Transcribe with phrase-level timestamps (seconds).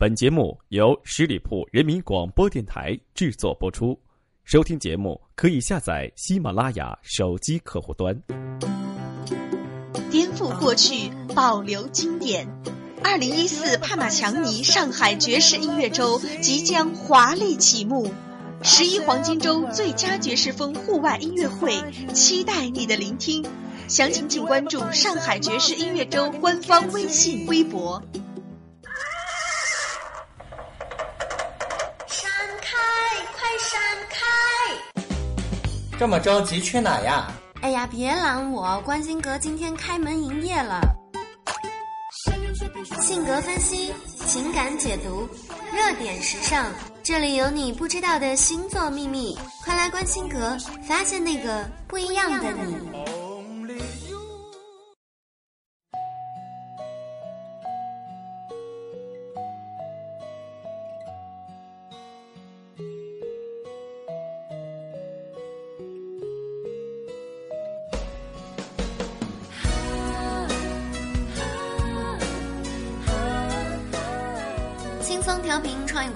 [0.00, 3.94] 本节目由十里铺人民广播电台制作播出。
[4.44, 8.18] 收听节目可以下载喜马拉雅手机客户端。
[10.10, 12.48] 颠覆过去，保留经典。
[13.04, 18.10] 二零一四帕玛强尼上海爵士音乐周即将华丽启幕，
[18.62, 21.74] 十一黄金周最佳爵士风户外音乐会，
[22.14, 23.44] 期待你的聆听。
[23.86, 28.02] 详情请关注上海爵士音乐周官方微信、微博。
[36.00, 37.30] 这么着急去哪呀？
[37.60, 38.80] 哎呀，别拦我！
[38.86, 40.80] 关心阁今天开门营业了。
[43.02, 43.92] 性格分析、
[44.24, 45.28] 情感解读、
[45.70, 50.56] 热点时尚，这里有你不知道的星座秘密，快来关心阁，
[50.88, 52.99] 发现那个不一样的你。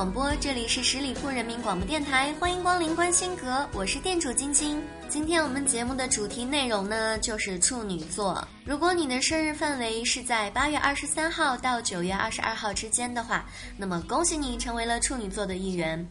[0.00, 4.82] 广播，这里是十里铺人民广播电台，欢迎光临观星阁，我是店主晶晶。
[5.10, 8.46] 今天我们节目的主题内容呢，就是处女座。
[8.64, 13.44] 如果你的生日范围是在八月二十三号到九月二十二号之间的话，
[13.76, 16.06] 那么恭喜你成为了处女座的一员。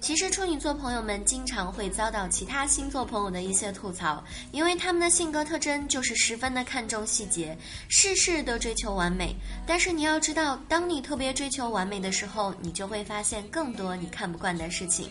[0.00, 9.34] 其实处女座朋友们经常会遭到其他星座朋友的一些吐槽，因为他们的性格特征就是十分的看重细节，事事都追求完美。
[9.66, 15.10] 但是你要知道，当你特别追求完美的时候，你就会发现更多你看不惯的事情。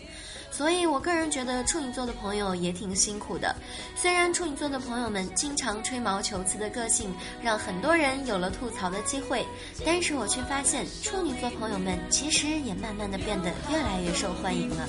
[0.56, 3.52] 所以，我个人觉得处女座的朋友也挺辛苦的。
[3.96, 9.44] 虽然处女座的朋友们经常吹毛求疵的个性，让很多人有了吐槽的机会，
[9.84, 14.88] 但是我却发现处女座朋友们其实也慢慢的变得越来越受欢迎了。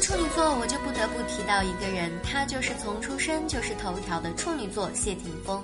[0.00, 5.62] 处女座，我就不得不提到一个人，他就是从出生就是头条的处女座谢霆锋。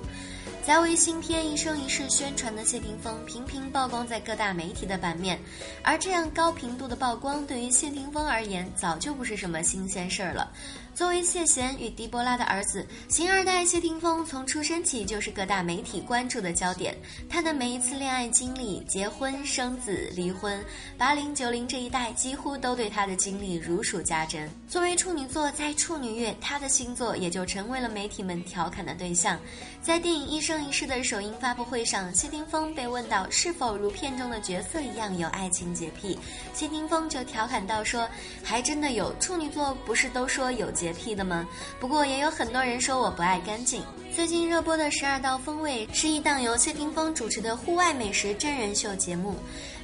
[0.65, 5.39] 在为新片《一生一世》宣传的谢霆锋频频曝光在各大媒体的版面，
[5.83, 10.51] 而这样高频度的曝光对于谢霆锋而言早就不是什么新鲜事儿了。
[10.95, 16.97] 作为谢贤与狄波拉的儿子，星二代谢霆锋从出生起就是各大媒体关注的焦点。
[17.29, 20.63] 他的每一次恋爱经历、结婚、生子、离婚，
[20.97, 24.49] 八零九零这一代几乎都对他的经历如数家珍。
[24.67, 29.37] 作为处女座，在处女月，他的星座也就成为了媒体们调侃的对象。
[29.81, 36.19] 在电影《一生一世》的首映发布会上，谢霆锋被问到是否如片中的角色一样有爱情洁癖，
[36.53, 38.07] 谢霆锋就调侃道说
[38.43, 41.47] ：“还真的有，处女座不是都说有洁癖的吗？
[41.79, 43.83] 不过也有很多人说我不爱干净。”
[44.15, 49.35] 最近热播的《十二道锋味》是一档由谢霆锋主持的户外美食真人秀节目。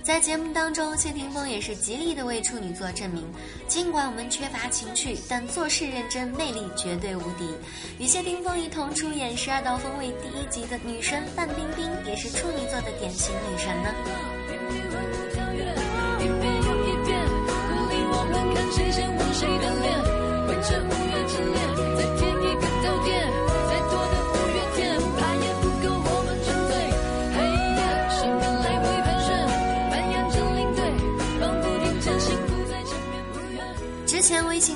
[0.03, 3.23] 在节目当中，谢霆锋也是极力的为处女座证明，
[3.67, 7.47] 尽管我们缺乏情趣，但做事认真，魅力绝对无敌。
[7.99, 15.30] 与谢霆锋一同出演《十二道锋味》第一集的女神范冰冰，也是处女座的典型女神呢。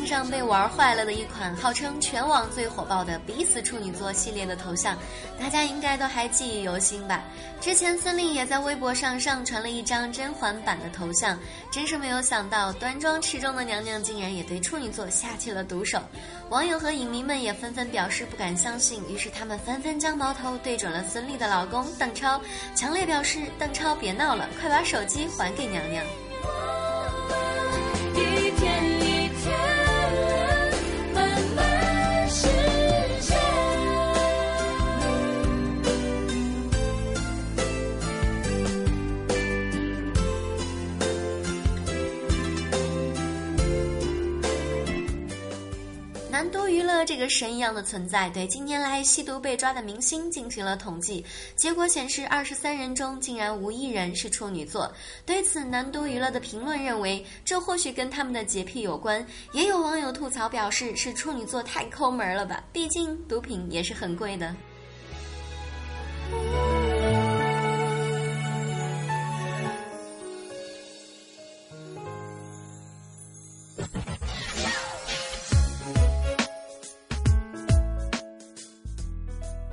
[0.06, 4.98] 上被玩坏了的一款号称全网最火爆的“彼此处女座”系列的头像，
[5.40, 7.24] 大家应该都还记忆犹新吧？
[7.60, 11.38] 之前孙俪也在微博上上传了一张甄嬛版的头像，
[11.72, 16.00] 真是没有想到端庄持重的娘娘竟然也对处女座下起了毒手。
[16.50, 22.40] 网友和影迷们也纷纷表示不敢相信，于是他们纷纷将矛头对准了孙俪的老公邓超，
[22.76, 26.06] 强烈表示：“邓超别闹了，快把手机还给娘娘。”
[47.36, 51.26] 神一样的存在，对近年来吸毒被抓的明星进行了统计，
[51.58, 54.90] 结果显示，二十三人中竟然无一人是处女座。
[55.26, 59.26] 对此，南都娱乐的评论认为，这或许跟他们的洁癖有关。
[59.52, 62.64] 也有网友吐槽表示，是处女座太抠门了吧？
[62.72, 64.56] 毕竟毒品也是很贵的。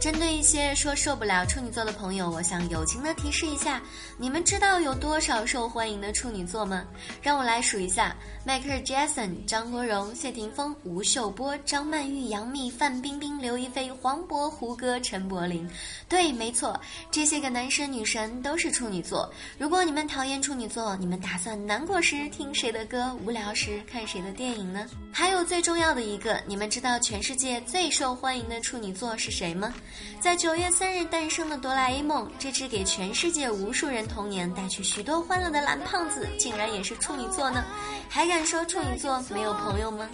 [0.02, 3.81] 针对一些说受不了处女座的朋友，我想友情的提示一下：
[4.19, 6.84] 你们知道有多少受欢迎的处女座吗？
[7.22, 15.70] 让我来数一下：迈克尔·杰森、张国荣、谢霆锋、吴秀波、张曼玉、杨幂、范冰冰、刘亦菲、黄渤、胡歌、陈柏霖。
[16.08, 16.76] 对，没错，
[17.12, 19.32] 这些个男神女神都是处女座。
[19.56, 24.84] 如果你们讨厌处女座，你们打算难过时听谁的歌，无聊时看谁的电影呢？
[25.12, 29.72] 还有最重要的一个，你们知道全世界最受欢迎的处女座是谁吗？
[30.21, 37.65] 在九月三日诞生的哆啦 A 梦，这只给全世界无数人童年带去许多欢乐的蓝胖子，竟然也是处女座呢？
[38.09, 40.09] 还敢说处女座没有朋友吗？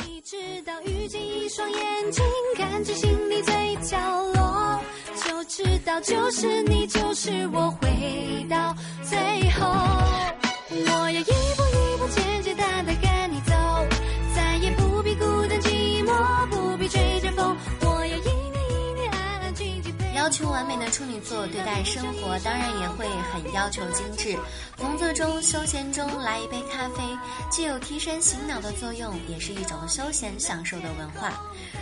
[5.24, 8.74] 就知道就是你，就是我，回到
[20.38, 24.38] 出完处女座对待生活当然也会很要求精致，
[24.76, 27.02] 工作中、休闲中来一杯咖啡，
[27.50, 31.32] 既有提神醒脑的作用，也是一种休闲享受的文化。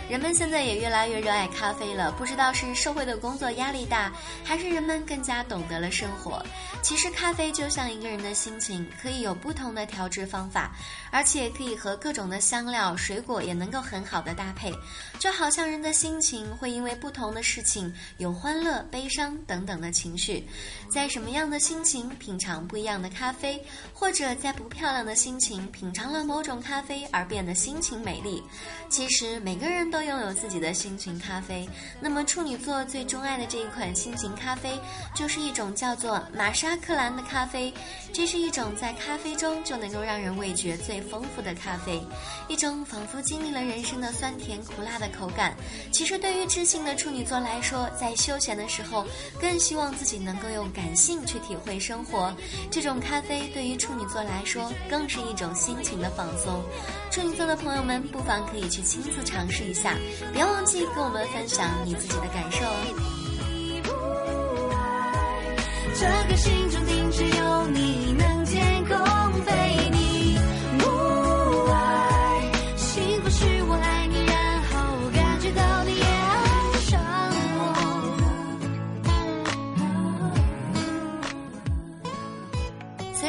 [0.09, 4.09] 人们现在也越来越热爱咖啡了，不知道是社会的工作压力大，
[4.43, 6.41] 还是人们更加懂得了生活。
[6.81, 10.73] 其实咖啡就像一个人的心情，可以有不同的调制方法，
[11.11, 14.73] 而且可以和各种的香料、水果也能够很好的搭配，
[15.19, 18.37] 就好像人的心情会因为不同的事情有。
[18.37, 20.43] 欢乐、悲伤等等的情绪，
[20.89, 23.63] 在什么样的心情品尝不一样的咖啡，
[23.93, 28.41] 或者在不漂亮的心情品尝了某种咖啡而变得心情美丽。
[28.89, 31.69] 其实每个人都拥有自己的心情咖啡。
[32.01, 34.79] 那么处女座最钟爱的这一款心情咖啡，
[35.13, 37.71] 就是一种叫做玛莎克兰的咖啡。
[38.11, 42.01] 这是一种在咖啡中就能够让人味觉最丰富的咖啡，
[42.47, 45.55] 一种仿佛经历了人生的酸甜苦辣的口感。
[45.91, 49.05] 其实对于知性的处女座来说，在休闲的时候候，
[49.39, 52.33] 更希望自己能够用感性去体会生活。
[52.71, 56.63] 这种咖啡对于处女座来说，更是一种心情的放松。
[57.11, 59.95] 处女座的朋友们，不妨可以去亲自尝试一下，
[60.33, 63.13] 别忘记跟我们分享你自己的感受哦。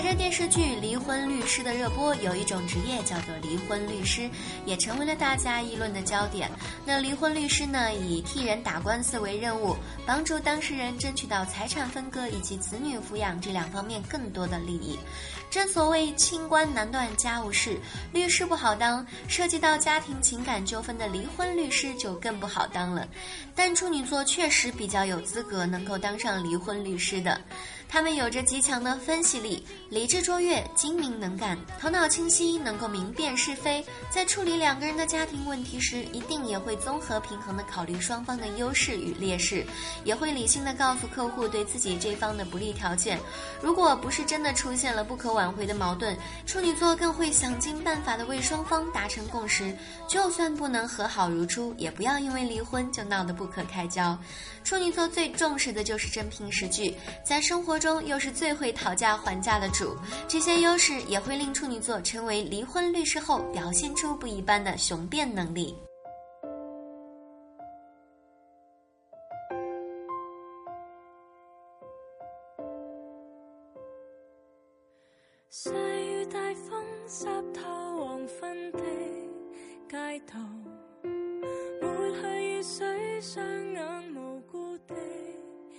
[0.00, 4.30] 随着电视剧《离婚律师》的热播，有一种职业叫做离婚律师，
[4.64, 6.48] 也成为了大家议论的焦点。
[6.86, 14.96] 那离婚律师呢，以替人打官司为任务，帮助当事人争取到财产分割以及子女抚养这两方面更多的利益。
[15.50, 17.76] 正所谓清官难断家务事，
[18.12, 23.04] 律师不好当，涉及到家庭情感纠纷的离婚律师就更不好当了。
[23.52, 27.40] 但处女座确实比较有资格能够当上离婚律师的。
[27.88, 33.82] 他们有着极强的分析力，理智卓越，精明能干，头脑清晰，能够明辨是非。
[34.10, 39.64] 在处理两个人的家庭问题时，一定也会综合平衡的考虑双方的优势与劣势，
[40.04, 43.18] 也会理性的告诉客户对自己这方的不利条件。
[43.62, 46.14] 如果不是真的出现了不可挽回的矛盾，
[46.46, 49.74] 处女座更会想尽办法的为双方达成共识。
[50.06, 54.16] 就算不能和好如初，也不要因为离婚就闹得不可开交。
[54.62, 65.76] 处女座最重视的就是真凭实据，在生活中又是最会讨价还价的主，这些优势也会令处女座成为离婚律师后表现出不一般的雄辩能力。
[75.50, 77.62] 细雨大风湿透
[77.96, 78.78] 黄昏的
[79.88, 80.38] 街道，
[81.80, 81.88] 抹
[82.20, 83.97] 去雨水，双眼。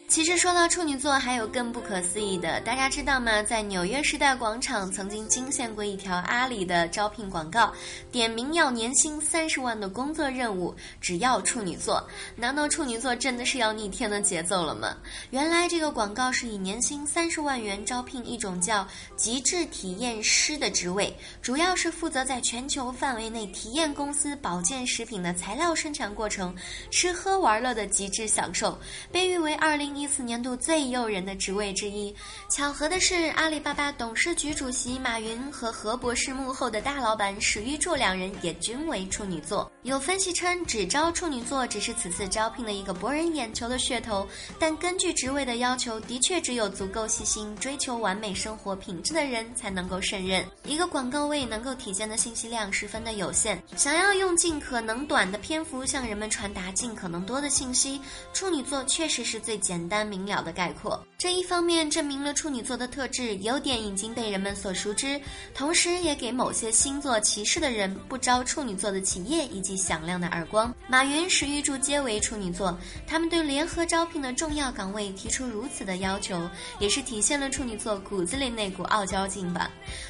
[0.09, 3.43] 其实说到处女座，还有更不可思议的，大家知道吗？
[3.43, 7.71] 在纽约时代广场曾经惊现过一条阿里的招聘广告，
[8.11, 12.03] 点名要年薪三十万的工作任务，只要处女座。
[12.35, 14.97] 难道处女座真的是要逆天的节奏了吗？
[15.29, 26.55] 原来这个广告是以年薪三十万元招聘一种叫极致体验师的职位，主要是负责在全球范围内体验公司保健食品的材料生产过程，
[26.89, 28.75] 吃喝玩乐的极致享受，
[29.11, 29.98] 被誉为二零。
[30.07, 32.15] 2014年度最诱人的职位之一。
[32.47, 39.69] 巧合的是，阿里巴巴董事局主席马云和何博士幕后的大老板史玉柱两人也均为处女座。
[39.83, 44.27] 有分析称，只招处女座只是此次招聘的一个博人眼球的噱头，
[44.57, 50.45] 但根据职位的要求，的确只有足够细心、追求完美生活品质的人才能够胜任。
[50.63, 57.99] 一个广告位能够体现的信息量十分的有限，想要用尽可能短的篇幅向人们传达尽可能多的信息，
[58.33, 61.03] 处女座确实是最简单明了的概括。
[61.17, 65.19] 这一方面证明了处女座的特质优点已经被人们所熟知，
[65.53, 70.73] 同时也给某些星座歧视的人不招处女座的企业以及响亮的耳光。
[70.87, 79.69] 马云、史玉柱皆为处女座，他们对联合招聘的重要岗位提出如此的要求，也是体现了处女座骨子里那股傲娇劲吧。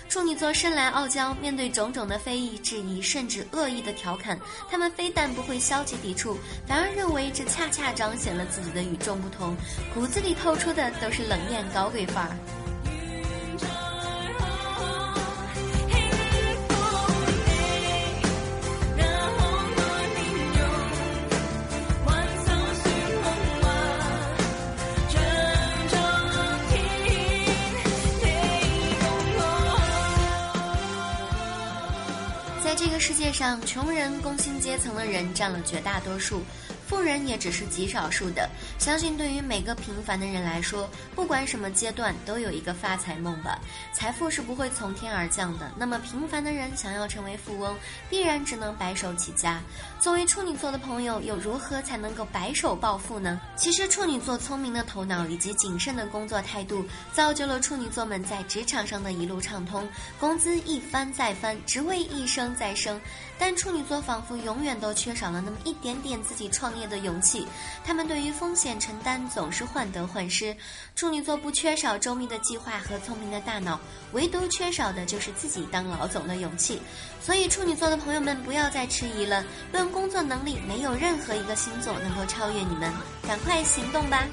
[0.09, 9.55] 处女座生来傲娇，面对种种的非议、质疑，甚至恶意的调侃，他们非但不会消极抵触，反而认为这恰恰彰显了自己的与众不同，
[9.93, 10.91] 骨子里透出的。
[10.99, 12.35] 都是冷艳高贵范儿。
[32.61, 36.43] 在这个世界上，穷人、工薪阶层的人占了绝大多数。
[36.89, 43.59] 富人也只是极少数的，相信对于每个平凡的人来说，不管什么阶段，都有一个发财梦吧。
[43.93, 47.77] 财富是不会从天而降的，那么平凡的人想要成为富翁，
[48.09, 49.61] 必然只能白手起家。
[49.99, 53.39] 作为处女座的朋友，又如何才能够白手暴富呢？
[53.55, 59.87] 其实处女座聪明的头脑以及谨慎的工作态度，造就了处女座们在职场上的一路畅通，
[60.19, 62.99] 工资一翻再翻，职位一升再升。
[63.37, 67.47] 但处女座仿佛永远都缺少了那么一点点自己创业的勇气，
[67.83, 70.55] 他们对于风险承担总是患得患失。
[70.95, 73.79] 处女座不缺少周密的计划和聪明的大脑，
[74.13, 76.81] 唯独缺少的就是自己当老总的勇气。
[77.21, 82.91] 所以处女座的朋友们不要再迟疑了，论工作能力，没有任何一个星座能够超越你们，
[83.27, 84.27] 赶快行动吧！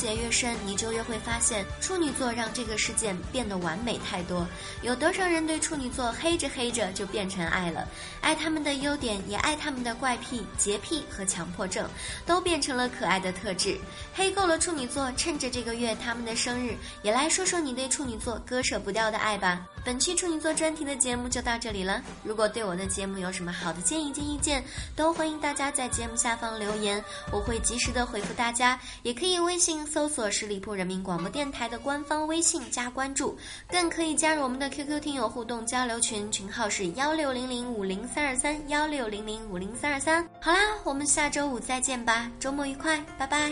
[0.00, 4.46] 解越深，你就越会发现，处女座让这个世界变得完美太多。
[4.80, 7.86] 有多少人对处女座黑着黑着就变成爱了？
[8.22, 11.86] 爱他们的优点，也爱他们的怪癖、洁癖和强迫症，
[12.24, 13.78] 都变成了可爱的特质。
[14.14, 19.66] 黑够了处女座，趁着这个月他们的生日，也来说说你对处女座割舍不掉的爱吧。
[19.84, 22.02] 本期处女座专题的节目就到这里了。
[22.22, 24.64] 如果对我的节目有什么好的建议及意见，
[24.96, 28.78] 都欢迎大家在节目下方留言，我会及时的回复大家。
[29.02, 33.36] 也可以微信搜索十里铺人民广播电台的官方微信加关注，
[33.68, 40.24] 更可以加入我们的 QQ 听友互动交流群，群号是幺六零零五零三二三幺六零零五零三二三。
[40.40, 43.50] 好啦，我们下周五再见吧，周末愉快，拜拜。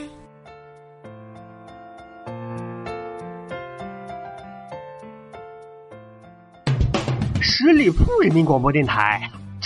[7.40, 9.28] 十里铺人民广播电台，